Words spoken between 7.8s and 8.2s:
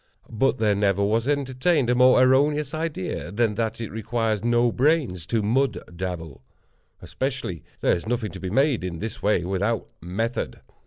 there is